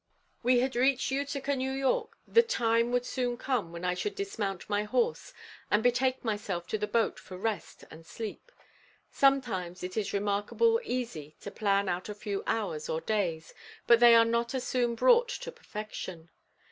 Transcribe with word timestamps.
We 0.41 0.61
had 0.61 0.75
reached 0.75 1.11
Utica, 1.11 1.51
N. 1.51 1.79
Y. 1.79 2.03
The 2.27 2.41
time 2.41 2.91
would 2.91 3.05
soon 3.05 3.37
come 3.37 3.71
when 3.71 3.85
I 3.85 3.93
should 3.93 4.15
dismount 4.15 4.67
my 4.67 4.81
horse 4.83 5.31
to 5.71 5.77
betake 5.77 6.23
myself 6.25 6.65
to 6.69 6.79
the 6.79 6.87
boat 6.87 7.19
for 7.19 7.37
rest 7.37 7.83
and 7.91 8.03
sleep. 8.03 8.51
Sometimes 9.11 9.83
it 9.83 9.95
is 9.95 10.11
remarkable 10.11 10.81
easy 10.83 11.35
to 11.41 11.51
plan 11.51 11.87
out 11.87 12.09
a 12.09 12.15
few 12.15 12.41
hours 12.47 12.89
or 12.89 12.99
days, 12.99 13.53
but 13.85 13.99
they 13.99 14.15
are 14.15 14.25
not 14.25 14.55
as 14.55 14.63
soon 14.65 14.95
brought 14.95 15.29
to 15.29 15.51
perfection. 15.51 16.31